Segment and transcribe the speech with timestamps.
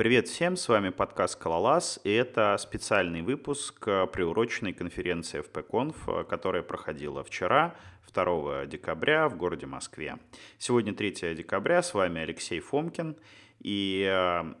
[0.00, 7.22] Привет всем, с вами подкаст «Скалолаз», и это специальный выпуск приуроченной конференции FPConf, которая проходила
[7.22, 7.74] вчера,
[8.10, 10.16] 2 декабря в городе Москве.
[10.56, 13.14] Сегодня 3 декабря, с вами Алексей Фомкин,
[13.58, 14.54] и э,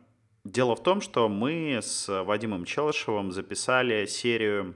[0.44, 4.74] дело в том, что мы с Вадимом Челышевым записали серию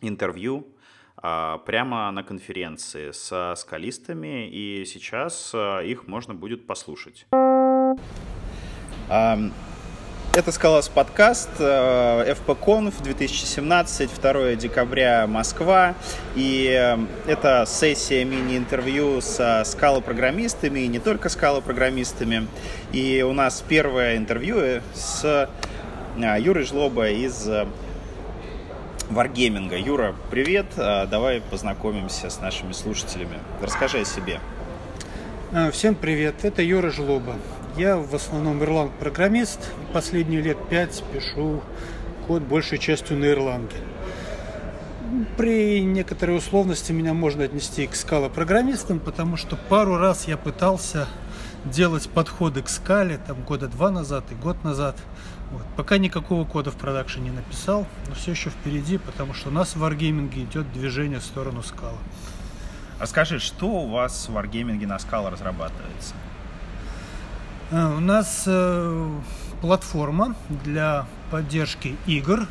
[0.00, 0.76] интервью
[1.20, 7.26] э, прямо на конференции со скалистами, и сейчас э, их можно будет послушать.
[9.08, 15.94] Это Скалас подкаст, FPConf 2017, 2 декабря, Москва.
[16.34, 16.98] И э,
[17.30, 22.48] это сессия мини-интервью со скалопрограммистами, и не только скалопрограммистами.
[22.92, 25.48] И у нас первое интервью с
[26.18, 27.48] э, Юрой Жлоба из
[29.08, 29.78] Wargaming.
[29.80, 30.66] Юра, привет.
[30.76, 33.38] Давай познакомимся с нашими слушателями.
[33.62, 34.40] Расскажи о себе.
[35.70, 36.44] Всем привет.
[36.44, 37.36] Это Юра Жлоба.
[37.76, 39.70] Я в основном Erlang программист.
[39.92, 41.62] Последние лет пять пишу
[42.26, 43.70] код большей частью на Erlang.
[45.36, 51.06] При некоторой условности меня можно отнести к скала программистам, потому что пару раз я пытался
[51.66, 54.96] делать подходы к скале, там года два назад и год назад.
[55.50, 55.62] Вот.
[55.76, 59.76] Пока никакого кода в продакшене не написал, но все еще впереди, потому что у нас
[59.76, 61.98] в Wargaming идет движение в сторону скала.
[62.98, 66.14] Расскажи, что у вас в Wargaming на скала разрабатывается?
[67.70, 69.10] Э, у нас э,
[69.60, 72.46] платформа для поддержки игр.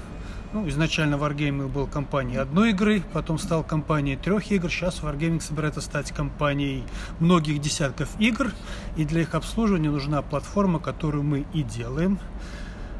[0.51, 4.69] Ну, изначально Wargaming был компанией одной игры, потом стал компанией трех игр.
[4.69, 6.83] Сейчас Wargaming собирается стать компанией
[7.19, 8.51] многих десятков игр.
[8.97, 12.19] И для их обслуживания нужна платформа, которую мы и делаем.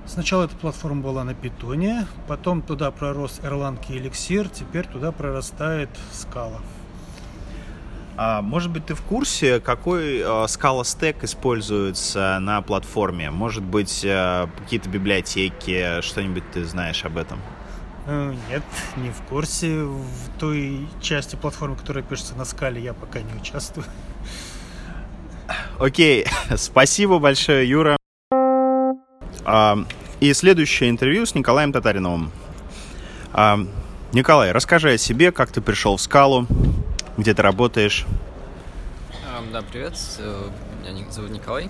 [0.05, 6.61] Сначала эта платформа была на питоне, потом туда пророс и Elixir, теперь туда прорастает скала.
[8.17, 13.30] А, может быть, ты в курсе, какой а, Scala Stack используется на платформе?
[13.30, 17.39] Может быть, а, какие-то библиотеки, что-нибудь ты знаешь об этом?
[18.07, 18.63] Э, нет,
[18.97, 19.83] не в курсе.
[19.83, 23.85] В той части платформы, которая пишется на скале, я пока не участвую.
[25.78, 26.25] Окей,
[26.56, 27.97] спасибо большое, Юра.
[30.22, 32.31] И следующее интервью с Николаем Татариновым.
[34.13, 36.47] Николай, расскажи о себе, как ты пришел в скалу,
[37.17, 38.05] где ты работаешь?
[39.51, 39.93] Да, привет.
[40.83, 41.69] Меня зовут Николай.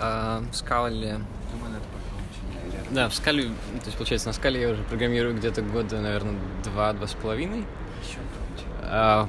[0.00, 1.20] Uh, в Скале...
[2.90, 7.06] Да, в Скале, то есть, получается, на Скале я уже программирую где-то года, наверное, два-два
[7.06, 7.64] с половиной.
[8.82, 9.28] Uh,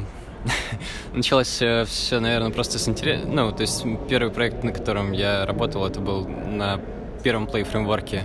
[1.13, 3.28] началось все, наверное, просто с интереса.
[3.28, 6.79] Ну, то есть, первый проект, на котором я работал, это был на
[7.23, 8.23] первом Play фреймворке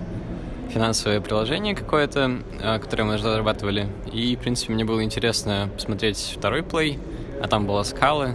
[0.71, 3.89] финансовое приложение какое-то, а, которое мы разрабатывали.
[4.13, 6.99] И, в принципе, мне было интересно посмотреть второй плей,
[7.43, 8.33] а там была скала.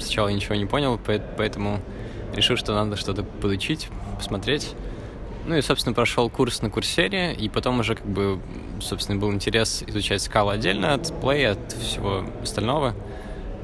[0.00, 0.98] Сначала я ничего не понял,
[1.36, 1.80] поэтому
[2.34, 4.74] решил, что надо что-то подучить, посмотреть.
[5.46, 8.40] Ну и, собственно, прошел курс на курсере, и потом уже, как бы,
[8.80, 12.94] собственно, был интерес изучать скалу отдельно от плей, от всего остального.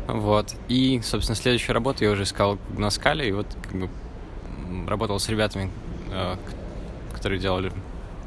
[0.07, 0.55] Вот.
[0.69, 3.89] И, собственно, следующую работу я уже искал на скале, и вот, как бы,
[4.87, 5.71] работал с ребятами,
[6.11, 6.39] а,
[7.13, 7.73] которые делали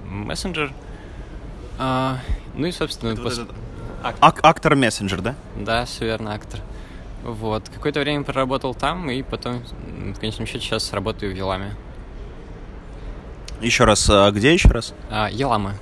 [0.10, 0.74] мессенджер.
[1.78, 2.18] А,
[2.56, 3.16] ну и, собственно...
[3.16, 3.38] пос...
[3.38, 3.50] вот
[4.04, 5.36] Ак- актор мессенджер, да?
[5.56, 6.60] Да, все верно, актор.
[7.24, 7.70] Вот.
[7.70, 9.62] Какое-то время проработал там, и потом,
[10.16, 11.76] в конечном счете, сейчас работаю в Еламе.
[13.62, 14.94] Еще раз, а где еще раз?
[15.10, 15.76] А, Елама.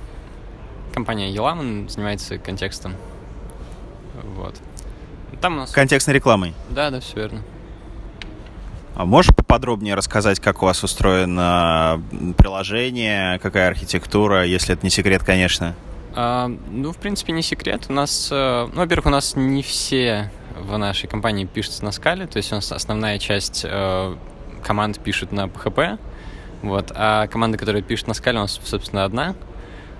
[0.92, 2.94] Компания Елама занимается контекстом.
[4.34, 4.56] Вот.
[5.40, 5.70] Там у нас...
[5.70, 6.54] Контекстной рекламой?
[6.70, 7.42] Да, да, все верно.
[8.98, 12.02] А можешь поподробнее рассказать, как у вас устроено
[12.36, 15.76] приложение, какая архитектура, если это не секрет, конечно?
[16.16, 17.86] А, ну, в принципе, не секрет.
[17.88, 22.26] У нас, э, ну, во-первых, у нас не все в нашей компании пишутся на скале,
[22.26, 24.16] то есть у нас основная часть э,
[24.64, 26.00] команд пишут на PHP,
[26.62, 29.36] вот, а команда, которая пишет на скале, у нас, собственно, одна.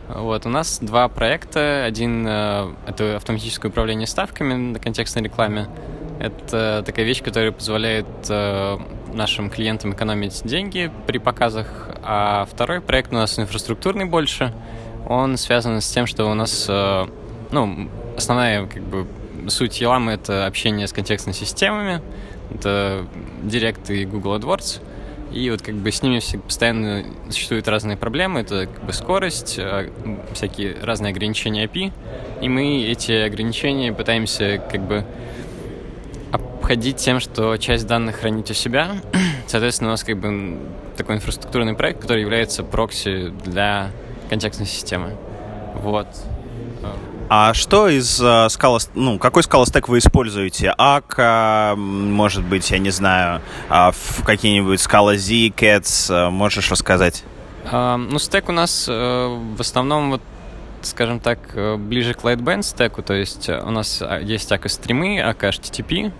[0.08, 1.84] Вот, у нас два проекта.
[1.84, 5.68] Один э,— это автоматическое управление ставками на контекстной рекламе,
[6.18, 8.78] это такая вещь, которая позволяет э,
[9.12, 11.90] нашим клиентам экономить деньги при показах.
[12.02, 14.52] А второй проект у нас инфраструктурный больше.
[15.06, 17.06] Он связан с тем, что у нас, э,
[17.52, 19.06] ну, основная как бы
[19.48, 22.02] суть Еламы— это общение с контекстными системами.
[22.52, 23.06] Это
[23.44, 24.80] Direct и Google AdWords.
[25.32, 28.40] И вот как бы с ними постоянно существуют разные проблемы.
[28.40, 29.90] Это как бы скорость, э,
[30.32, 31.92] всякие разные ограничения API.
[32.40, 35.04] И мы эти ограничения пытаемся как бы
[36.68, 38.96] обходить тем, что часть данных хранить у себя.
[39.46, 40.58] Соответственно, у нас как бы
[40.98, 43.90] такой инфраструктурный проект, который является прокси для
[44.28, 45.16] контекстной системы.
[45.76, 46.06] Вот.
[47.30, 50.74] А что из uh, скала, ну, какой скалостек вы используете?
[50.76, 53.94] АК, может быть, я не знаю, uh,
[54.26, 57.24] какие-нибудь скала Z, Cats, uh, можешь рассказать?
[57.64, 60.22] Uh, ну, стек у нас uh, в основном, вот,
[60.82, 61.38] скажем так,
[61.78, 66.12] ближе к Lightband стеку, то есть у нас есть АК стримы, АК HTTP, uh,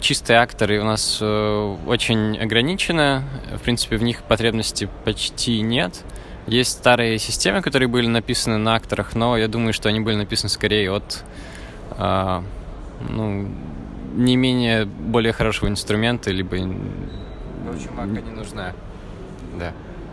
[0.00, 3.22] чистые акторы у нас uh, очень ограничены,
[3.56, 6.04] в принципе, в них потребности почти нет,
[6.46, 10.48] есть старые системы, которые были написаны на акторах, но я думаю, что они были написаны
[10.48, 11.24] скорее от
[11.96, 12.42] а,
[13.08, 13.48] ну,
[14.14, 16.56] не менее более хорошего инструмента, либо...
[16.56, 18.72] В общем, ака не нужна.
[19.58, 19.72] Да.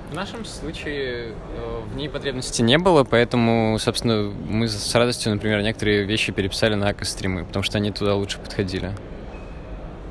[0.09, 5.62] В нашем случае э, в ней потребности не было, поэтому, собственно, мы с радостью, например,
[5.62, 8.94] некоторые вещи переписали на ака-стримы, потому что они туда лучше подходили.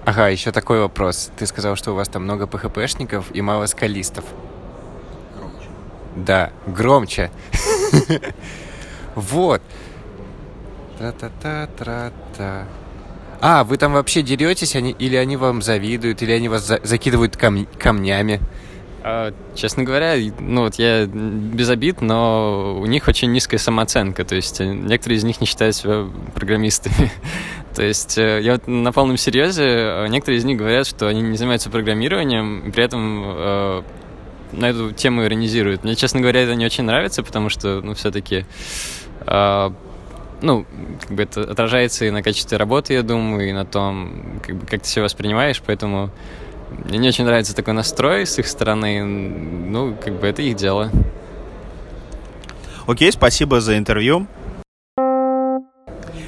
[0.04, 1.30] Ага, еще такой вопрос.
[1.38, 4.24] Ты сказал, что у вас там много PHP-шников и мало скалистов.
[6.14, 7.30] Да, громче.
[9.14, 9.62] Вот.
[10.98, 12.66] Тра-та-та-тра-та.
[13.40, 17.36] А, вы там вообще деретесь, они, или они вам завидуют, или они вас за закидывают
[17.36, 18.42] кам камнями?
[19.08, 24.34] А, честно говоря, ну вот я без обид, но у них очень низкая самооценка, то
[24.34, 27.12] есть э, некоторые из них не считают себя программистами.
[27.76, 31.22] то есть э, я вот на полном серьезе, э, некоторые из них говорят, что они
[31.22, 33.84] не занимаются программированием, при этом
[34.52, 35.84] на эту тему иронизируют.
[35.84, 38.44] Мне, честно говоря, это не очень нравится, потому что, ну, все-таки, э,
[39.26, 39.72] а,
[40.42, 40.66] ну,
[41.00, 44.66] как бы это отражается и на качестве работы, я думаю, и на том, как бы,
[44.66, 46.10] как ты себя воспринимаешь, поэтому
[46.84, 49.04] мне не очень нравится такой настрой с их стороны.
[49.04, 50.90] Ну, как бы это их дело.
[52.86, 54.26] Окей, спасибо за интервью.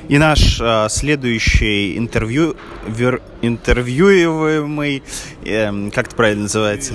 [0.09, 2.57] И наш э, следующий интервью,
[2.87, 5.03] вер, интервьюируемый,
[5.45, 6.95] э, как это правильно называется?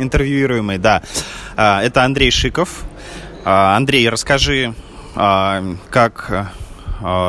[0.00, 1.02] интервьюируемый, да.
[1.56, 2.84] А, это Андрей Шиков.
[3.44, 4.74] А, Андрей, расскажи,
[5.14, 6.54] а, как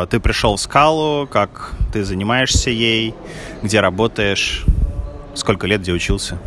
[0.10, 3.16] ты пришел в скалу, как ты занимаешься ей,
[3.62, 4.66] где работаешь,
[5.36, 6.38] сколько лет, где учился?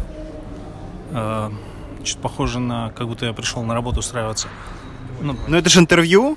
[2.03, 4.49] Чуть похоже на, как будто я пришел на работу устраиваться.
[5.21, 6.37] Ну, ну это же интервью.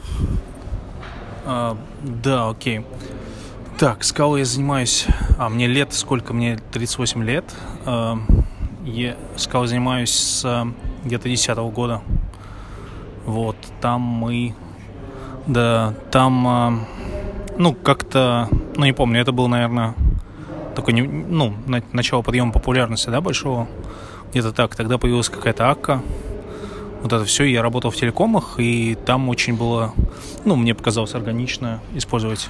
[1.45, 2.85] А, да, окей.
[3.77, 5.05] Так, скалой я занимаюсь...
[5.38, 6.33] А, мне лет, сколько?
[6.33, 7.45] Мне 38 лет.
[7.85, 8.17] А,
[8.85, 10.67] я скал занимаюсь с
[11.03, 12.01] где-то 10 года.
[13.25, 14.55] Вот, там мы...
[15.47, 16.47] Да, там...
[16.47, 16.79] А,
[17.57, 18.47] ну, как-то...
[18.75, 19.95] Ну, не помню, это был, наверное,
[20.77, 21.53] такой, ну,
[21.91, 23.68] начало подъема популярности, да, большого.
[24.31, 24.75] Где-то так.
[24.75, 26.01] Тогда появилась какая-то АККА.
[27.01, 27.44] Вот это все.
[27.44, 29.94] Я работал в телекомах, и там очень было...
[30.45, 32.47] Ну, мне показалось органично использовать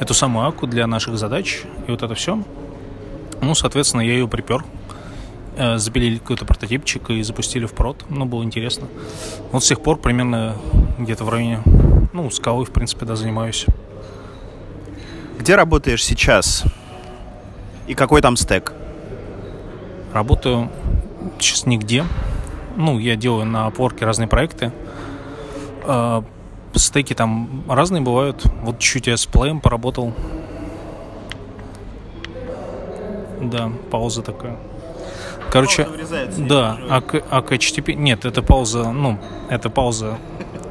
[0.00, 1.62] эту самую АККУ для наших задач.
[1.86, 2.42] И вот это все.
[3.40, 4.64] Ну, соответственно, я ее припер
[5.56, 8.06] Э, запилили какой-то прототипчик и запустили в прод.
[8.08, 8.88] Ну, было интересно.
[9.52, 10.56] Вот с тех пор примерно
[10.98, 11.60] где-то в районе,
[12.14, 13.66] ну, скалы, в принципе, да, занимаюсь.
[15.38, 16.64] Где работаешь сейчас?
[17.90, 18.72] И какой там стек?
[20.12, 20.70] Работаю
[21.40, 22.04] сейчас нигде.
[22.76, 24.70] Ну, я делаю на Upwork разные проекты.
[25.82, 26.22] Э,
[26.76, 28.44] стеки там разные бывают.
[28.62, 30.14] Вот чуть-чуть я с плеем поработал.
[33.40, 34.56] Да, пауза такая.
[35.50, 35.88] Короче,
[36.38, 37.94] да, а, а к HTTP...
[37.94, 40.16] Нет, это пауза, ну, это пауза,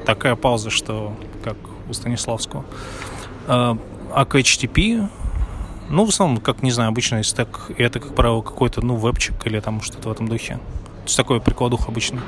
[0.05, 1.57] такая пауза, что как
[1.89, 2.63] у Станиславского.
[3.45, 3.77] А,
[4.13, 5.09] а к HTTP,
[5.89, 9.59] ну, в основном, как, не знаю, обычный стек, это, как правило, какой-то, ну, вебчик или
[9.59, 10.55] там что-то в этом духе.
[10.55, 12.21] То есть такой прикладух обычно.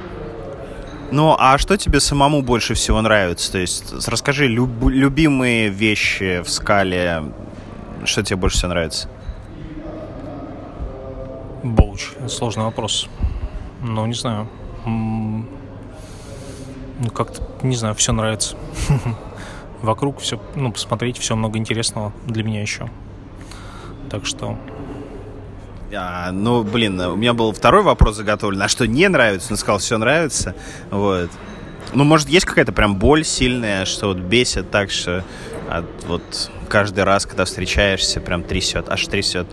[1.11, 3.51] Ну, а что тебе самому больше всего нравится?
[3.51, 7.23] То есть, расскажи люб- любимые вещи в скале,
[8.05, 9.09] что тебе больше всего нравится?
[11.63, 12.09] Боуч.
[12.27, 13.07] Сложный вопрос.
[13.81, 14.47] Ну, не знаю.
[14.85, 15.45] Ну,
[17.13, 18.55] как-то, не знаю, все нравится.
[19.81, 22.89] Вокруг все, ну, посмотреть, все много интересного для меня еще.
[24.11, 24.57] Так что...
[25.93, 28.61] А, ну, блин, у меня был второй вопрос заготовлен.
[28.61, 29.51] А что не нравится?
[29.51, 30.53] Он сказал, все нравится.
[30.89, 31.29] Вот.
[31.93, 35.23] Ну, может, есть какая-то прям боль сильная, что вот бесит так, что
[35.69, 39.47] от, вот каждый раз, когда встречаешься, прям трясет, аж трясет.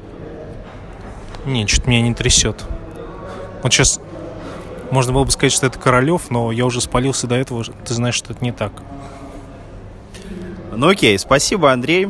[1.47, 2.65] Не, что-то меня не трясет.
[3.63, 4.01] Вот сейчас
[4.91, 8.15] можно было бы сказать, что это Королев, но я уже спалился до этого, ты знаешь,
[8.15, 8.73] что это не так.
[10.75, 12.09] Ну окей, спасибо, Андрей.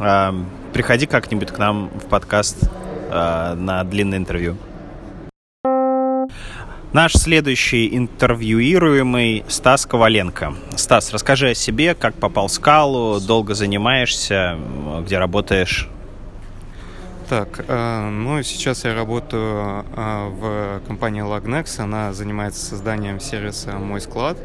[0.00, 0.34] А,
[0.72, 2.70] приходи как-нибудь к нам в подкаст
[3.10, 4.56] а, на длинное интервью.
[6.92, 10.54] Наш следующий интервьюируемый Стас Коваленко.
[10.74, 14.58] Стас, расскажи о себе, как попал в скалу, долго занимаешься,
[15.02, 15.88] где работаешь.
[17.28, 24.00] Так, э, ну сейчас я работаю э, в компании Lagnex, она занимается созданием сервиса «Мой
[24.00, 24.38] склад».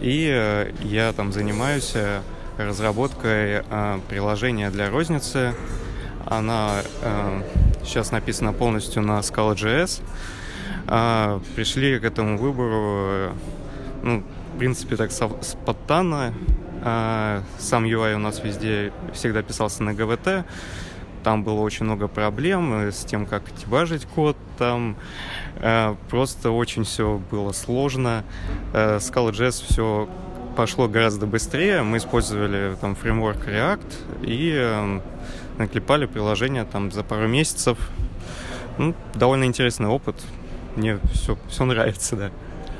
[0.00, 1.94] И я там занимаюсь
[2.58, 3.62] разработкой
[4.08, 5.54] приложения для розницы.
[6.26, 6.82] Она
[7.84, 10.02] сейчас написана полностью на Scala.js.
[11.54, 13.32] Пришли к этому выбору,
[14.02, 14.22] ну,
[14.54, 16.32] в принципе, так спонтанно.
[17.58, 20.44] Сам UI у нас везде всегда писался на ГВТ.
[21.22, 24.36] Там было очень много проблем э, с тем, как дебажить код.
[24.58, 24.96] Там
[25.56, 28.24] э, просто очень все было сложно.
[28.72, 30.08] Э, Scala.js все
[30.52, 31.82] пошло гораздо быстрее.
[31.82, 35.00] Мы использовали там фреймворк React и э,
[35.58, 37.78] наклепали приложение там за пару месяцев.
[38.78, 40.16] Ну, довольно интересный опыт.
[40.76, 42.30] Мне все, все нравится, да.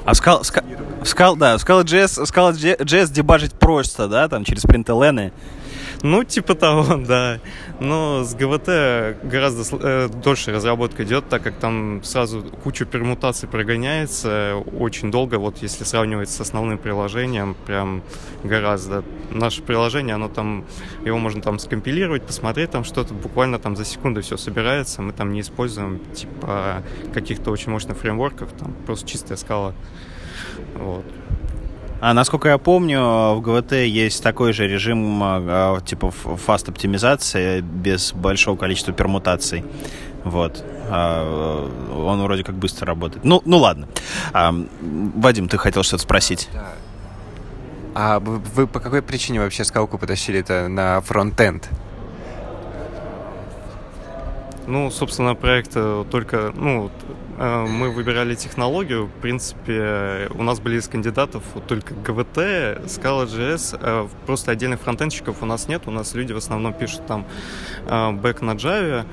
[0.05, 0.43] А в Scala,
[1.03, 5.33] Scala, да, в Scala.js, Scala.js дебажить просто, да, там через принтелены.
[6.03, 7.39] Ну, типа того, да.
[7.81, 14.57] Но с ГВТ гораздо э, дольше разработка идет, так как там сразу куча пермутаций прогоняется
[14.79, 15.37] очень долго.
[15.37, 18.03] Вот если сравнивать с основным приложением, прям
[18.43, 19.05] гораздо.
[19.31, 20.65] Наше приложение, оно там,
[21.05, 25.03] его можно там скомпилировать, посмотреть там что-то, буквально там за секунду все собирается.
[25.03, 26.83] Мы там не используем типа
[27.15, 29.73] каких-то очень мощных фреймворков, там просто чистая Scala.
[30.75, 31.05] Вот.
[32.03, 32.99] А насколько я помню,
[33.35, 39.65] в GWT есть такой же режим а, типа fast оптимизации без большого количества пермутаций.
[40.25, 40.65] Вот.
[40.91, 43.25] А, он вроде как быстро работает.
[43.25, 43.87] Ну, ну ладно.
[44.33, 46.49] А, Вадим, ты хотел что-то спросить?
[47.95, 51.69] А вы, по какой причине вообще скалку потащили это на фронт-энд?
[54.67, 55.75] Ну, собственно, проект
[56.11, 57.12] только, ну, э,
[57.43, 59.07] мы выбирали технологию.
[59.07, 63.79] В принципе, у нас были из кандидатов только GVT, Scala.js.
[63.81, 65.83] Э, просто отдельных фронтенщиков у нас нет.
[65.87, 67.27] У нас люди в основном пишут там
[67.87, 69.05] э, бэк на Java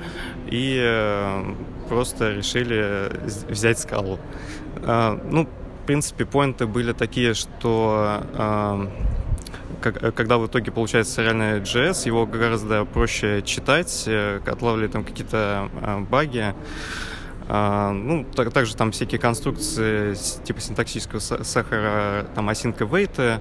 [0.46, 1.54] и
[1.88, 3.10] просто решили
[3.48, 4.18] взять Scala.
[5.30, 5.46] Ну,
[5.82, 8.22] в принципе, поинты были такие, что
[9.82, 15.70] Э, когда в итоге получается реальный JS, его гораздо проще читать, э, отлавливать там какие-то
[15.80, 16.54] э, баги.
[17.52, 20.14] А, ну, так, также там всякие конструкции
[20.44, 23.40] типа синтаксического сахара, там async await.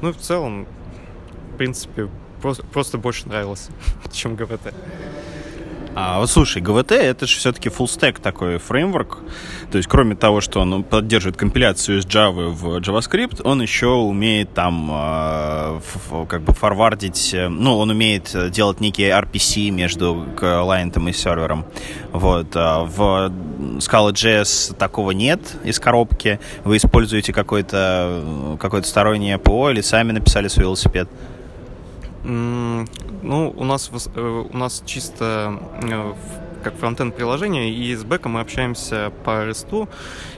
[0.00, 0.66] Ну и в целом,
[1.52, 2.08] в принципе,
[2.40, 3.68] просто, просто больше нравилось,
[4.12, 4.74] чем GVT.
[5.94, 9.18] А вот слушай, GVT это же все-таки full stack такой фреймворк.
[9.70, 14.54] То есть, кроме того, что он поддерживает компиляцию из Java в JavaScript, он еще умеет
[14.54, 15.80] там э,
[16.28, 21.66] как бы форвардить, э, ну, он умеет делать некие RPC между клиентом и сервером.
[22.12, 22.48] Вот.
[22.54, 23.30] А в
[23.78, 26.40] Scala.js такого нет из коробки.
[26.64, 31.08] Вы используете какое-то какое стороннее ПО или сами написали свой велосипед?
[32.24, 36.14] Ну, у нас, э, у нас чисто э,
[36.62, 39.88] как фронтенд приложение, и с бэком мы общаемся по REST,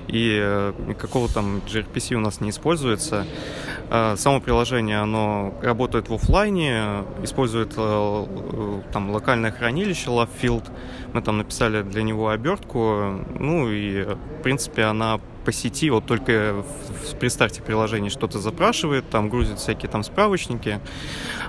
[0.09, 3.27] и э, никакого там gRPC у нас не используется.
[4.17, 10.65] Само приложение, оно работает в офлайне, использует там локальное хранилище LoveField.
[11.13, 16.55] Мы там написали для него обертку, ну и, в принципе, она по сети, вот только
[16.55, 20.81] в, при старте приложения что-то запрашивает, там грузит всякие там справочники,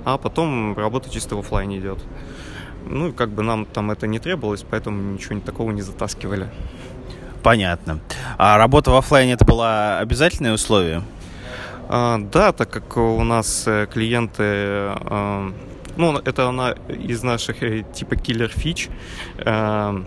[0.03, 1.99] а потом работа чисто в офлайне идет.
[2.87, 6.49] Ну, как бы нам там это не требовалось, поэтому ничего такого не затаскивали.
[7.41, 7.99] Понятно.
[8.37, 11.03] А работа в офлайне это было обязательное условие?
[11.87, 15.51] А, да, так как у нас э, клиенты а,
[15.97, 18.89] ну, это она из наших э, типа киллер фич.
[19.37, 20.03] А,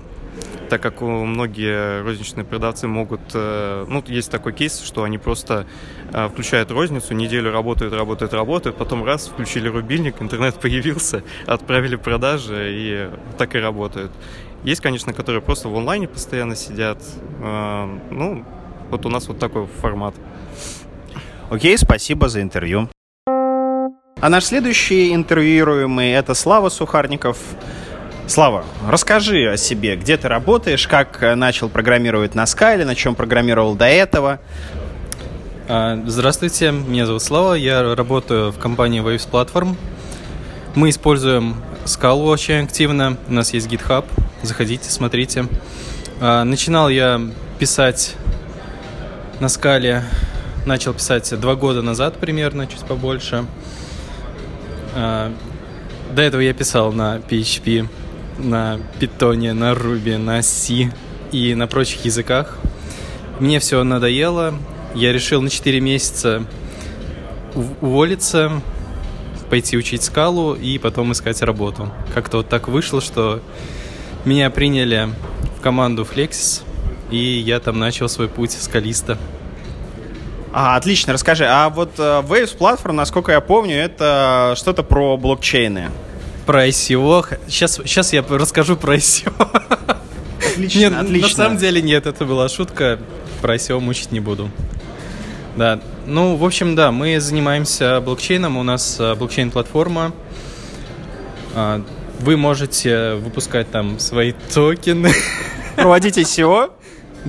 [0.69, 3.21] так как многие розничные продавцы могут...
[3.35, 5.67] Э, ну, есть такой кейс, что они просто
[6.13, 12.69] э, включают розницу, неделю работают, работают, работают, потом раз, включили рубильник, интернет появился, отправили продажи
[12.71, 14.13] и так и работают.
[14.65, 16.99] Есть, конечно, которые просто в онлайне постоянно сидят.
[17.41, 18.45] Э, ну,
[18.91, 20.15] вот у нас вот такой формат.
[21.51, 22.89] Окей, спасибо за интервью.
[24.21, 27.39] А наш следующий интервьюируемый— это Слава Сухарников,
[28.29, 33.15] Слава, расскажи о себе, где ты работаешь, как э, начал программировать на Скайле, на чем
[33.15, 34.39] программировал до этого.
[35.67, 39.77] А, здравствуйте, меня зовут Слава, я работаю в компании Waves Platform.
[40.75, 41.57] Мы используем
[41.87, 44.05] Scala очень активно, у нас есть GitHub,
[44.43, 45.47] заходите, смотрите.
[46.21, 47.23] А, начинал я
[47.59, 48.15] писать
[49.41, 50.05] на скале,
[50.67, 53.47] начал писать два года назад примерно, чуть побольше.
[54.95, 55.33] А,
[56.13, 57.89] до этого я писал на PHP
[58.39, 60.93] на питоне, на руби, на C
[61.33, 62.59] и на прочих языках.
[63.41, 64.55] Мне все надоело.
[64.95, 66.45] Я решил на 4 месяца
[67.55, 68.63] уволиться,
[69.51, 71.91] пойти учить скалу и потом искать работу.
[72.15, 73.41] Как-то вот так вышло, что
[74.25, 75.09] меня приняли
[75.57, 76.63] в команду Flexis,
[77.11, 79.19] и я там начал свой путь скалиста.
[80.53, 81.47] А, отлично, расскажи.
[81.47, 85.91] А вот uh, Waves Platform, насколько я помню, это что-то про блокчейны.
[86.49, 87.39] Про ICO.
[87.47, 89.35] Сейчас, сейчас я расскажу про ICO.
[90.39, 91.29] Отлично, нет, отлично.
[91.29, 92.99] На самом деле нет, это была шутка.
[93.43, 94.51] Про ICO мучить не буду.
[95.57, 100.15] Да, ну, в общем, да, мы занимаемся блокчейном, у нас э, блокчейн-платформа.
[101.55, 101.83] А,
[102.21, 105.13] вы можете выпускать там свои токены.
[105.77, 106.71] Проводить ICO?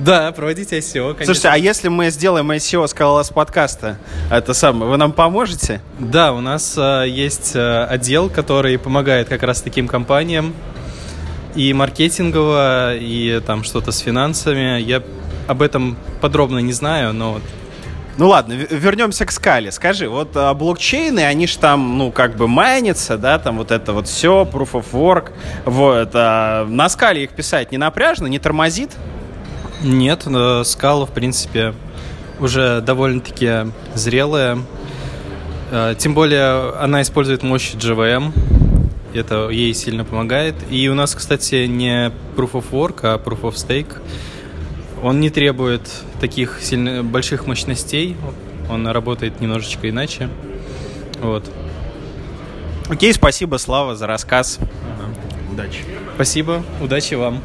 [0.04, 1.26] Да, проводить ICO, конечно.
[1.26, 3.98] Слушайте, а если мы сделаем ICO с Скалолаз подкаста,
[4.30, 5.82] это самое, вы нам поможете?
[5.98, 10.54] Да, у нас э, есть э, отдел, который помогает как раз таким компаниям
[11.54, 14.80] и маркетингово, и там что-то с финансами.
[14.80, 15.02] Я
[15.46, 17.40] об этом подробно не знаю, но
[18.16, 19.70] ну ладно, вернемся к скале.
[19.70, 23.92] Скажи, вот а, блокчейны, они же там, ну, как бы майнятся, да, там вот это
[23.92, 25.30] вот все, proof of work.
[25.64, 28.90] Вот, а на скале их писать не напряжно, не тормозит?
[29.82, 30.26] Нет,
[30.64, 31.74] скала, в принципе,
[32.38, 34.58] уже довольно-таки зрелая.
[35.72, 38.32] А, тем более она использует мощь JVM,
[39.14, 40.54] это ей сильно помогает.
[40.70, 43.96] И у нас, кстати, не Proof of Work, а Proof of Stake.
[45.02, 45.82] Он не требует
[46.20, 48.16] таких сильно больших мощностей.
[48.68, 50.28] Он работает немножечко иначе.
[51.20, 51.50] Вот.
[52.88, 54.58] Окей, спасибо, Слава, за рассказ.
[54.60, 55.10] Ага.
[55.52, 55.84] Удачи.
[56.14, 57.40] Спасибо, удачи вам.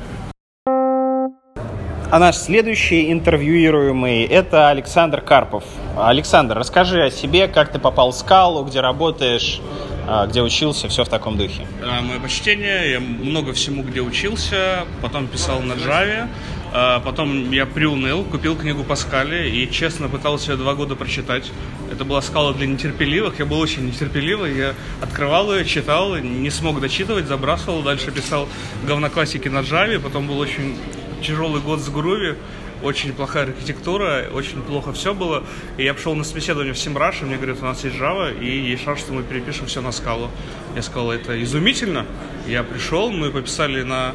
[2.15, 5.65] А наш следующий интервьюируемый– это Александр Карпов.
[5.98, 9.60] Александр, расскажи о себе, как ты попал в скалу, где работаешь,
[10.07, 11.67] а, где учился, все в таком духе.
[11.84, 16.29] А, мое почтение, я много всему где учился, потом писал на Java,
[16.72, 21.51] а, потом я приуныл, купил книгу Паскали и честно пытался ее два года прочитать.
[21.91, 26.79] Это была скала для нетерпеливых, я был очень нетерпеливый, я открывал ее, читал, не смог
[26.79, 28.48] дочитывать, забрасывал, дальше писал
[28.88, 30.77] говноклассики на Java, потом был очень
[31.25, 32.38] тяжелый год с Groovy,
[32.84, 35.44] очень плохая архитектура, очень плохо все было.
[35.77, 38.70] И я пошел на собеседование в Simrush, и мне говорят, у нас есть Java, и
[38.70, 40.29] есть шанс, что мы перепишем все на скалу.
[40.75, 42.05] Я сказал, это изумительно.
[42.48, 44.13] Я пришел, мы пописали на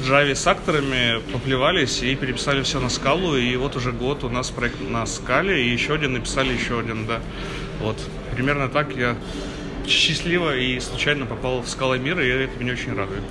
[0.00, 3.36] Java с акторами, поплевались и переписали все на скалу.
[3.36, 7.06] И вот уже год у нас проект на скале, и еще один написали, еще один,
[7.06, 7.20] да.
[7.80, 7.96] Вот,
[8.34, 9.16] примерно так я
[9.86, 13.22] счастливо и случайно попал в скалы мира, и это меня очень радует.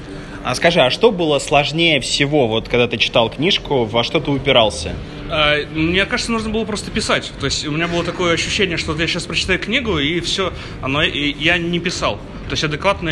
[0.49, 4.31] А скажи, а что было сложнее всего, вот когда ты читал книжку, во что ты
[4.31, 4.95] упирался?
[5.29, 7.31] А, мне кажется, нужно было просто писать.
[7.39, 11.03] То есть у меня было такое ощущение, что я сейчас прочитаю книгу, и все, оно,
[11.03, 12.15] и я не писал.
[12.45, 13.09] То есть адекватно,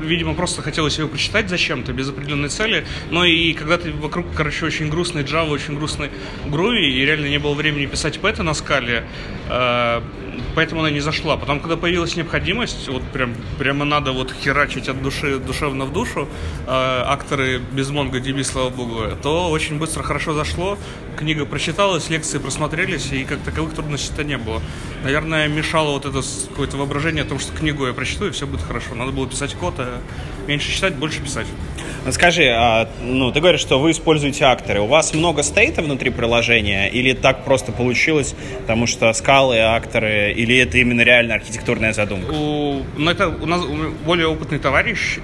[0.00, 2.84] видимо, просто хотелось его прочитать зачем-то, без определенной цели.
[3.12, 6.10] Но и когда ты вокруг, короче, очень грустный Java, очень грустный
[6.46, 9.04] Groovy, и реально не было времени писать пэты на скале,
[9.48, 10.00] э,
[10.54, 11.36] поэтому она не зашла.
[11.36, 16.28] Потом, когда появилась необходимость, вот прям, прямо надо вот херачить от души, душевно в душу,
[16.66, 20.78] э, акторы без MongoDB, слава богу, то очень быстро хорошо зашло,
[21.16, 24.60] книга прочиталась, лекции просмотрелись, и как таковых трудностей-то не было.
[25.04, 28.62] Наверное, мешало вот это какое-то воображение о том, что книгу я прочту, и все будет
[28.62, 28.94] хорошо.
[28.94, 30.00] Надо было писать код, а
[30.46, 31.46] меньше читать, больше писать.
[32.10, 34.80] Скажи, а, ну, ты говоришь, что вы используете акторы.
[34.80, 36.88] У вас много стейта внутри приложения?
[36.88, 42.32] Или так просто получилось, потому что скалы, акторы, или это именно реально архитектурная задумка?
[42.32, 43.62] У, ну, это у нас
[44.04, 45.18] более опытный товарищ,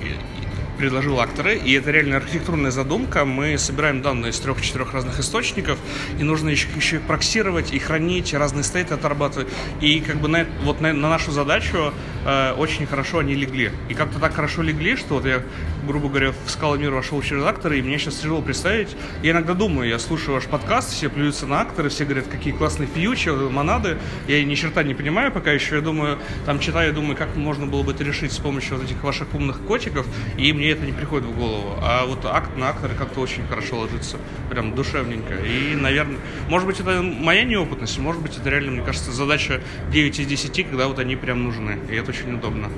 [0.78, 3.24] предложил акторы, и это реально архитектурная задумка.
[3.24, 5.78] Мы собираем данные из трех-четырех разных источников,
[6.18, 9.48] и нужно еще, еще проксировать и хранить, разные стейты отрабатывать.
[9.80, 11.92] И как бы на, вот на, на нашу задачу
[12.24, 13.72] э, очень хорошо они легли.
[13.88, 15.42] И как-то так хорошо легли, что вот я,
[15.86, 18.96] грубо говоря, в скала мира вошел через акторы, и мне сейчас тяжело представить.
[19.22, 22.88] Я иногда думаю, я слушаю ваш подкаст, все плюются на акторы, все говорят, какие классные
[22.88, 23.98] фьючи, монады.
[24.28, 25.76] Я ни черта не понимаю пока еще.
[25.76, 29.02] Я думаю, там читаю, думаю, как можно было бы это решить с помощью вот этих
[29.02, 31.74] ваших умных котиков, и мне это не приходит в голову.
[31.82, 34.18] А вот акт на акторы как-то очень хорошо ложится,
[34.50, 35.34] прям душевненько.
[35.34, 40.18] И, наверное, может быть, это моя неопытность, может быть, это реально, мне кажется, задача 9
[40.18, 41.78] из 10, когда вот они прям нужны.
[41.90, 42.68] И это очень удобно.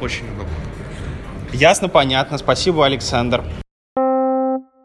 [0.00, 0.54] Очень удобно.
[1.52, 2.38] Ясно, понятно.
[2.38, 3.44] Спасибо, Александр.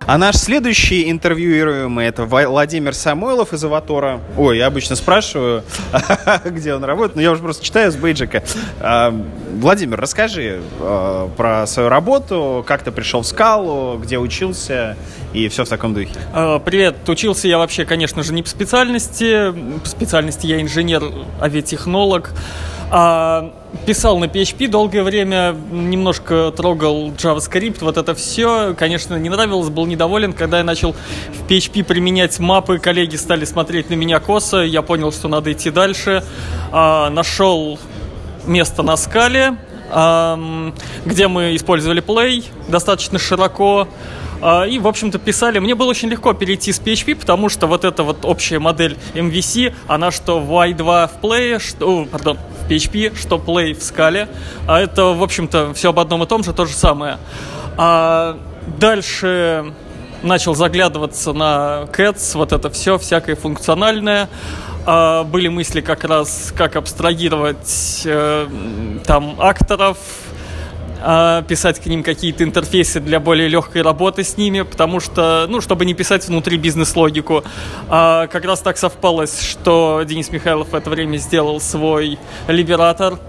[0.08, 4.20] А наш следующий интервьюируемый это Владимир Самойлов из Аватора.
[4.38, 5.64] Ой, я обычно спрашиваю,
[6.46, 8.44] где он работает, но я уже просто читаю с бейджика.
[8.80, 9.12] А,
[9.56, 14.96] Владимир, расскажи а, про свою работу, как ты пришел в скалу, где учился
[15.34, 16.12] и все в таком духе.
[16.34, 19.52] А, привет, учился я вообще, конечно же, не по специальности.
[19.80, 21.02] По специальности я инженер,
[21.42, 22.32] авиатехнолог.
[22.92, 23.52] А,
[23.86, 29.86] писал на PHP долгое время, немножко трогал JavaScript, вот это все, конечно, не нравилось, был
[29.86, 34.82] недоволен, когда я начал в PHP применять мапы, коллеги стали смотреть на меня косо, я
[34.82, 36.24] понял, что надо идти дальше,
[36.72, 37.80] а, нашел
[38.46, 39.58] место на скале,
[39.90, 40.40] а,
[41.06, 43.88] где мы использовали Play достаточно широко,
[44.42, 45.60] А, и, в общем-то, писали.
[45.60, 49.74] Мне было очень легко перейти с PHP, потому что вот эта вот общая модель MVC,
[49.88, 52.38] она что в Y2 в Play, что, пардон,
[52.70, 54.28] PHP, что Play в скале.
[54.68, 57.18] А это, в общем-то, все об одном и том же, то же самое.
[57.78, 58.38] А
[58.80, 59.74] дальше
[60.24, 64.30] начал заглядываться на Cats, вот это все, всякое функциональное.
[64.86, 68.48] А, были мысли как раз, как абстрагировать э,
[69.06, 69.98] там акторов,
[71.48, 75.86] писать к ним какие-то интерфейсы для более легкой работы с ними, потому что, ну, чтобы
[75.86, 77.44] не писать внутри бизнес-логику.
[77.90, 83.20] А как раз так совпалось, что Денис Михайлов в это время сделал свой либератор,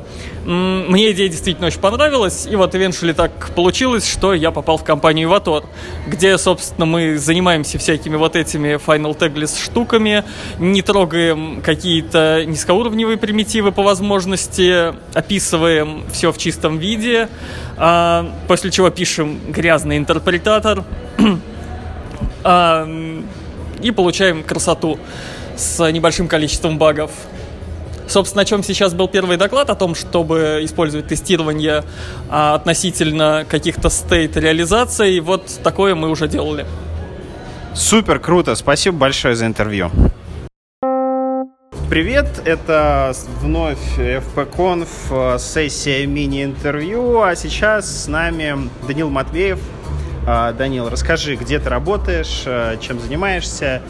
[0.47, 5.29] мне идея действительно очень понравилась, и вот eventually так получилось, что я попал в компанию
[5.29, 5.65] Иватор,
[6.07, 10.23] где, собственно, мы занимаемся всякими вот этими Final Tagless штуками,
[10.61, 17.29] не трогаем какие-то низкоуровневые примитивы по возможности, описываем все в чистом виде,
[17.77, 20.85] а, после чего пишем грязный интерпретатор
[23.83, 25.01] и получаем красоту
[25.57, 27.11] с небольшим количеством багов.
[28.09, 31.83] Собственно, о чем сейчас был первый доклад, о том, чтобы использовать тестирование
[32.31, 35.19] а, относительно каких-то стейт реализаций.
[35.21, 36.67] Вот такое мы уже делали.
[37.75, 38.55] Супер, круто.
[38.55, 39.91] Спасибо большое за интервью.
[41.91, 49.61] Привет, это вновь FPConf, э, сессия мини-интервью, а сейчас с нами Данил Матвеев.
[50.27, 53.83] А, Данил, расскажи, где ты работаешь, э, чем занимаешься,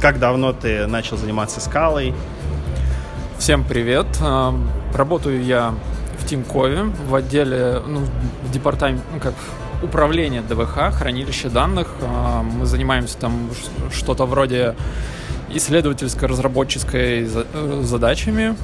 [0.00, 2.12] как давно ты начал заниматься скалой,
[3.38, 4.06] Всем привет.
[4.94, 5.74] Работаю я
[6.18, 8.00] в Тинькове в отделе, ну,
[8.42, 9.34] в департаменте, ну, как
[9.82, 11.88] управление ДВХ, хранилище данных.
[12.58, 13.50] Мы занимаемся там
[13.92, 14.76] что-то вроде
[15.50, 18.56] исследовательско-разработческой э, задачами.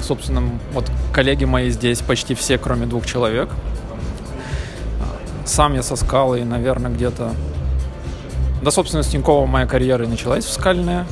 [0.00, 3.50] Собственно, вот коллеги мои здесь почти все, кроме двух человек.
[5.44, 7.32] Сам я со скалой, наверное, где-то
[8.62, 11.06] да, собственно, с Тинькова моя карьера и началась в скальная.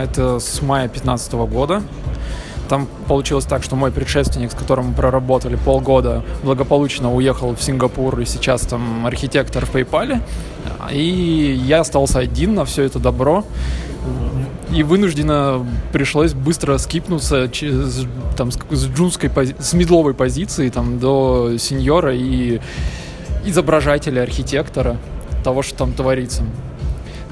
[0.00, 1.82] Это с мая 2015 года.
[2.72, 8.18] Там получилось так, что мой предшественник, с которым мы проработали полгода, благополучно уехал в Сингапур
[8.20, 10.22] и сейчас там архитектор в PayPal.
[10.90, 13.44] И я остался один на все это добро.
[14.74, 18.06] И вынужденно пришлось быстро скипнуться через,
[18.38, 22.58] там, с, с джунской, пози- с медловой позиции там, до сеньора и
[23.44, 24.96] изображателя, архитектора
[25.44, 26.42] того, что там творится.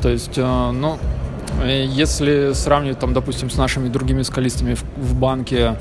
[0.02, 0.98] То есть, э, ну,
[1.64, 5.76] если сравнивать, там, допустим, с нашими другими скалистами в, в банке,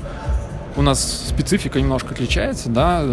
[0.76, 3.04] у нас специфика немножко отличается, да,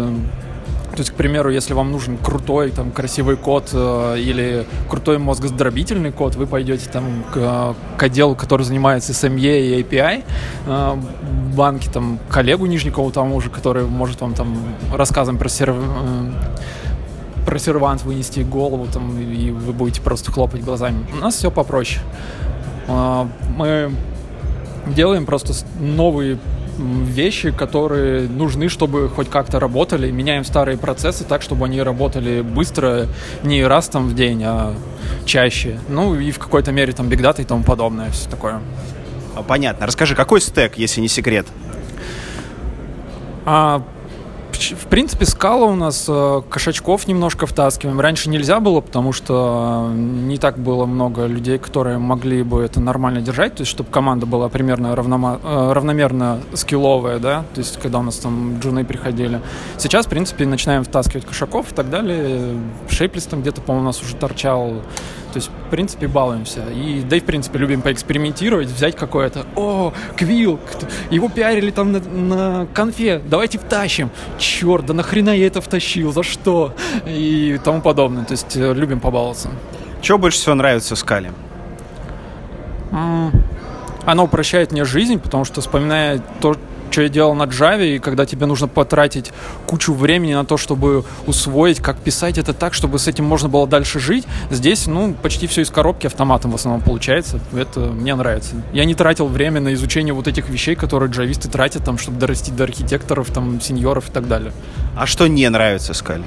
[0.98, 6.10] то есть, к примеру, если вам нужен крутой, там, красивый код э, или крутой мозгосдробительный
[6.10, 10.24] код, вы пойдете там к, к отделу, который занимается SME и API,
[10.66, 10.96] э,
[11.54, 14.58] банки, там, коллегу Нижникову тому же, который может вам там
[14.92, 16.32] рассказом про сервер э,
[17.46, 21.06] про сервант вынести голову, там, и вы будете просто хлопать глазами.
[21.12, 22.02] У нас все попроще.
[22.88, 23.92] А, мы
[24.86, 26.38] делаем просто новые
[26.78, 30.10] вещи, которые нужны, чтобы хоть как-то работали.
[30.10, 33.06] Меняем старые процессы так, чтобы они работали быстро,
[33.42, 34.74] не раз там в день, а
[35.24, 35.78] чаще.
[35.88, 38.60] Ну и в какой-то мере там бигдата и тому подобное, все такое.
[39.34, 39.86] А, понятно.
[39.86, 41.46] Расскажи, какой стек, если не секрет?
[43.44, 43.82] А,
[44.58, 48.00] в принципе, скала у нас э, кошачков немножко втаскиваем.
[48.00, 53.20] Раньше нельзя было, потому что не так было много людей, которые могли бы это нормально
[53.20, 57.98] держать, то есть чтобы команда была примерно равнома, э, равномерно скилловая, да, то есть когда
[57.98, 59.40] у нас там джуны приходили.
[59.78, 62.58] Сейчас, в принципе, начинаем втаскивать кошаков и так далее.
[62.88, 64.82] Шейплис там где-то, по-моему, у нас уже торчал
[65.32, 66.62] то есть, в принципе, балуемся.
[66.70, 70.58] И, да и, в принципе, любим поэкспериментировать, взять какое-то, о, Квилл,
[71.10, 74.10] его пиарили там на, на конфе, давайте втащим.
[74.38, 76.74] Черт, да нахрена я это втащил, за что?
[77.06, 78.24] И тому подобное.
[78.24, 79.50] То есть, э, любим побаловаться.
[80.00, 81.32] Чего больше всего нравится в скале?
[84.04, 86.56] Оно упрощает мне жизнь, потому что, вспоминая то,
[86.90, 89.32] что я делал на Java, и когда тебе нужно потратить
[89.66, 93.66] кучу времени на то, чтобы усвоить, как писать это так, чтобы с этим можно было
[93.66, 97.40] дальше жить, здесь, ну, почти все из коробки автоматом в основном получается.
[97.54, 98.56] Это мне нравится.
[98.72, 102.50] Я не тратил время на изучение вот этих вещей, которые джависты тратят, там, чтобы дорасти
[102.50, 104.52] до архитекторов, там, сеньоров и так далее.
[104.96, 106.24] А что не нравится Скале?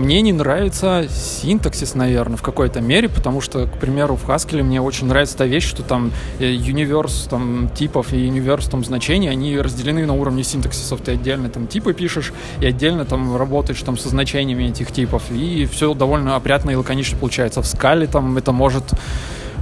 [0.00, 4.80] Мне не нравится синтаксис, наверное, в какой-то мере, потому что, к примеру, в Haskell мне
[4.80, 9.58] очень нравится та вещь, что там универс э, там, типов и универс там, значений, они
[9.58, 11.02] разделены на уровне синтаксисов.
[11.02, 12.32] Ты отдельно там типы пишешь
[12.62, 15.22] и отдельно там работаешь там со значениями этих типов.
[15.30, 17.60] И все довольно опрятно и лаконично получается.
[17.60, 18.84] В скале там это может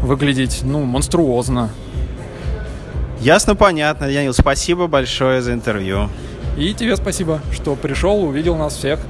[0.05, 1.70] выглядеть, ну, монструозно.
[3.20, 4.05] Ясно, понятно.
[4.05, 6.09] Янил, спасибо большое за интервью.
[6.57, 9.01] И тебе спасибо, что пришел, увидел нас всех.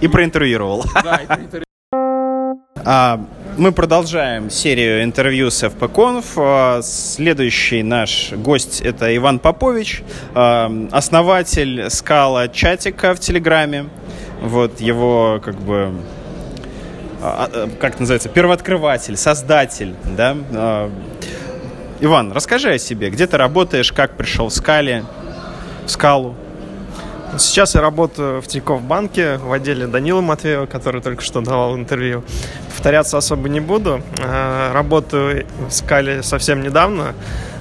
[0.00, 0.84] И проинтервьюировал.
[1.02, 1.62] Да, и проинтервьюировал.
[2.88, 3.20] А,
[3.56, 6.24] мы продолжаем серию интервью с FPConf.
[6.36, 10.04] А, следующий наш гость это Иван Попович,
[10.36, 13.88] а, основатель скала чатика в Телеграме.
[14.40, 15.94] Вот его как бы
[17.80, 20.88] как называется, первооткрыватель, создатель, да.
[21.98, 23.10] Иван, расскажи о себе.
[23.10, 25.02] Где ты работаешь, как пришел в Скале,
[25.86, 26.36] в Скалу?
[27.38, 32.24] Сейчас я работаю в Тинькофф банке в отделе Данила Матвеева, который только что давал интервью.
[32.70, 34.00] Повторяться особо не буду.
[34.18, 37.14] Э, работаю в Скале совсем недавно.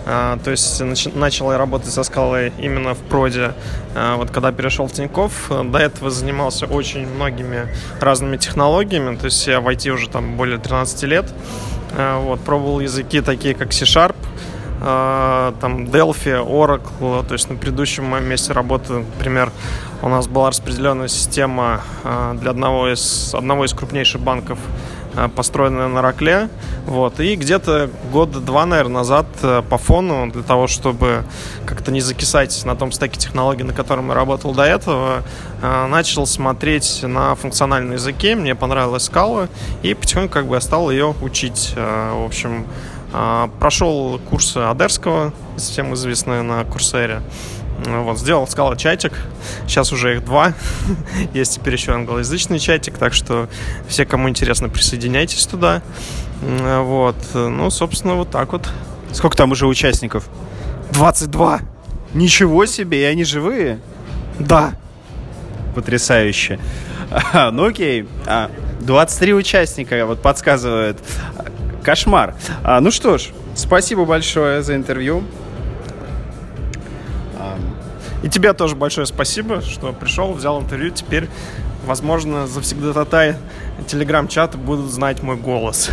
[0.05, 3.53] Uh, то есть нач- начал я работать со скалой именно в проде,
[3.95, 5.51] uh, вот когда перешел в Тинькофф.
[5.71, 7.67] До этого занимался очень многими
[7.99, 11.25] разными технологиями, то есть я в IT уже там более 13 лет.
[11.97, 14.15] Вот, пробовал языки такие, как C-Sharp,
[14.79, 19.51] там Delphi, Oracle, то есть на предыдущем моем месте работы, например,
[20.01, 24.59] у нас была распределенная система а, для одного из, одного из крупнейших банков,
[25.15, 26.49] а, построенная на Ракле,
[26.85, 31.23] вот, и где-то года два, наверное, назад по фону, для того, чтобы
[31.65, 35.23] как-то не закисать на том стеке технологий, на котором я работал до этого,
[35.61, 39.47] начал смотреть на функциональные языки, мне понравилась скала,
[39.81, 42.94] и потихоньку как бы я стал ее учить, в общем, а,
[43.59, 47.21] прошел курсы Адерского, всем известные на Курсере.
[47.85, 49.13] Вот, сделал скала чатик.
[49.67, 50.53] Сейчас уже их два.
[51.33, 53.49] Есть теперь еще англоязычный чатик, так что
[53.87, 55.81] все, кому интересно, присоединяйтесь туда.
[56.41, 57.17] Вот.
[57.33, 58.69] Ну, собственно, вот так вот.
[59.11, 60.27] Сколько там уже участников?
[60.91, 61.61] 22.
[62.13, 63.79] Ничего себе, и они живые?
[64.39, 64.73] Да.
[65.73, 66.59] Потрясающе.
[67.51, 68.07] ну окей.
[68.81, 70.99] 23 а, участника вот подсказывают
[71.85, 72.33] Кошмар.
[72.63, 75.23] А, ну что ж, спасибо большое за интервью.
[78.23, 80.89] И тебе тоже большое спасибо, что пришел, взял интервью.
[80.89, 81.29] Теперь,
[81.85, 83.35] возможно, завсегда-татай
[83.85, 85.91] телеграм-чата будут знать мой голос.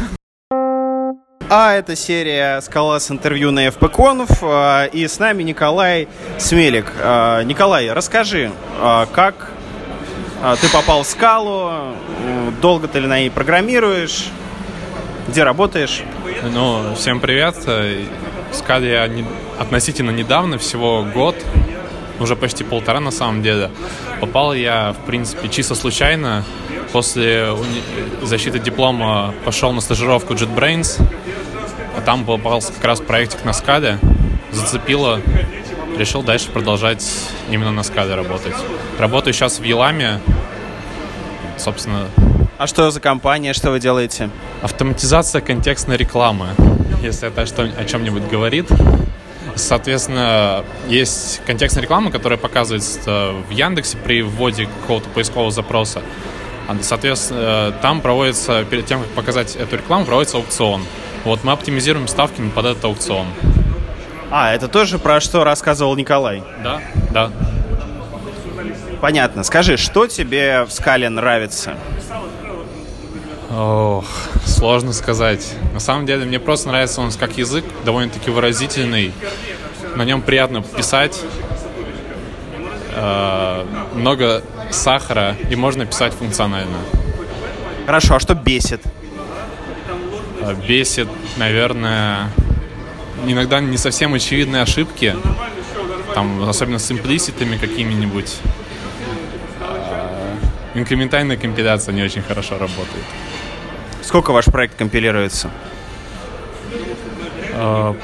[1.51, 4.39] А это серия «Скала с интервью» на FPConf.
[4.41, 6.91] А, и с нами Николай Смелик.
[6.99, 8.51] А, Николай, расскажи,
[8.81, 9.51] а, как
[10.63, 11.95] ты попал в «Скалу»,
[12.63, 14.29] долго ты ли на ней программируешь,
[15.33, 16.03] где работаешь?
[16.43, 17.57] Ну, всем привет.
[18.53, 19.25] Скали я не,
[19.59, 21.35] относительно недавно, всего год,
[22.21, 23.71] уже почти полтора на самом деле.
[24.21, 26.45] Попал я, в принципе, чисто случайно.
[26.93, 27.83] После уни...
[28.21, 31.03] защиты диплома пошел на стажировку JetBrains.
[31.97, 33.99] А там попался как раз проектик на скале.
[34.51, 35.23] Зацепило.
[35.97, 37.11] Решил дальше продолжать
[37.51, 38.55] именно на скале работать.
[38.99, 40.21] Работаю сейчас в Еламе.
[41.57, 42.09] Собственно,
[42.63, 44.31] а что за компания, что вы делаете?
[44.63, 46.47] Автоматизация контекстной рекламы,
[47.03, 48.69] если это что, о чем-нибудь говорит.
[49.57, 56.03] Соответственно, есть контекстная реклама, которая показывается в Яндексе при вводе какого-то поискового запроса.
[56.69, 60.85] А, соответственно, там проводится, перед тем, как показать эту рекламу, проводится аукцион.
[61.25, 63.27] Вот мы оптимизируем ставки под этот аукцион.
[64.31, 66.45] А, это тоже про что рассказывал Николай?
[66.63, 67.33] Да, да.
[69.01, 69.43] Понятно.
[69.43, 71.75] Скажи, что тебе в скале нравится?
[73.55, 74.07] Ох,
[74.47, 75.55] сложно сказать.
[75.75, 79.13] На самом деле, мне просто нравится он как язык, довольно-таки выразительный.
[79.95, 81.21] На нем приятно писать.
[82.95, 86.79] Э, много сахара, и можно писать функционально.
[87.85, 88.81] Хорошо, а что бесит?
[90.41, 92.31] Э, бесит, наверное,
[93.27, 95.15] иногда не совсем очевидные ошибки.
[96.15, 98.39] Там, особенно с имплиситами какими-нибудь.
[99.61, 100.37] Э,
[100.75, 103.05] инкрементальная компиляция не очень хорошо работает.
[104.03, 105.51] Сколько ваш проект компилируется?
[107.55, 107.97] А,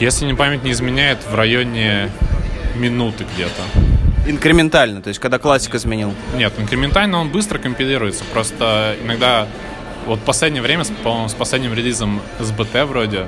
[0.00, 2.10] если не память не изменяет, в районе
[2.74, 3.62] минуты где-то.
[4.26, 6.14] Инкрементально, то есть когда классик изменил?
[6.36, 8.24] Нет, инкрементально он быстро компилируется.
[8.32, 9.46] Просто иногда,
[10.06, 13.26] вот в последнее время, по-моему, с последним релизом SBT вроде,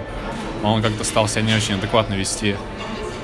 [0.62, 2.56] он как-то стал себя не очень адекватно вести.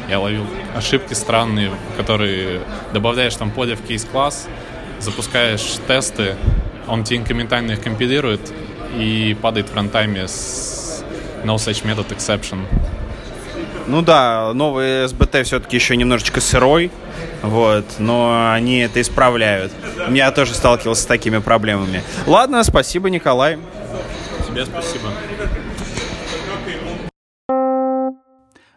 [0.09, 2.61] Я ловил ошибки странные, которые
[2.93, 4.49] добавляешь там поле в кейс-класс,
[4.99, 6.35] запускаешь тесты,
[6.89, 8.41] он тебе инкрементально их компилирует,
[8.97, 11.05] и падает в рантайме с
[11.45, 12.65] no such method exception.
[13.87, 16.91] Ну да, новый SBT все-таки еще немножечко сырой,
[17.43, 19.73] вот, но они это исправляют.
[20.11, 22.03] Я тоже сталкивался с такими проблемами.
[22.27, 23.59] Ладно, спасибо, Николай.
[24.47, 25.09] Тебе спасибо.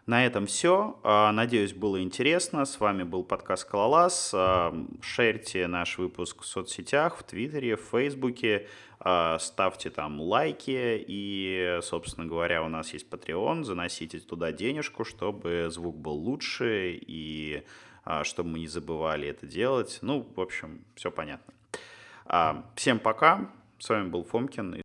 [0.05, 0.99] На этом все.
[1.03, 2.65] А, надеюсь, было интересно.
[2.65, 4.31] С вами был подкаст «Кололаз».
[4.33, 8.67] А, шерьте наш выпуск в соцсетях, в Твиттере, в Фейсбуке.
[9.03, 11.03] А, ставьте там лайки.
[11.07, 13.63] И, собственно говоря, у нас есть Patreon.
[13.63, 17.63] Заносите туда денежку, чтобы звук был лучше и
[18.05, 19.99] а, чтобы мы не забывали это делать.
[20.01, 21.53] Ну, в общем, все понятно.
[22.25, 23.51] А, всем пока.
[23.79, 24.81] С вами был Фомкин